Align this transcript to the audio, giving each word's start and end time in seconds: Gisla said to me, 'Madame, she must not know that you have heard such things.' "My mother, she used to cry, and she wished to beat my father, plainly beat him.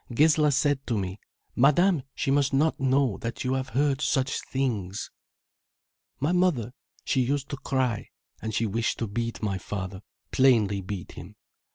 Gisla 0.11 0.51
said 0.51 0.79
to 0.87 0.97
me, 0.97 1.19
'Madame, 1.55 2.01
she 2.15 2.31
must 2.31 2.53
not 2.53 2.79
know 2.79 3.19
that 3.19 3.43
you 3.43 3.53
have 3.53 3.69
heard 3.69 4.01
such 4.01 4.41
things.' 4.41 5.11
"My 6.19 6.31
mother, 6.31 6.73
she 7.05 7.21
used 7.21 7.49
to 7.49 7.57
cry, 7.57 8.07
and 8.41 8.51
she 8.51 8.65
wished 8.65 8.97
to 8.97 9.05
beat 9.07 9.43
my 9.43 9.59
father, 9.59 10.01
plainly 10.31 10.81
beat 10.81 11.11
him. 11.11 11.35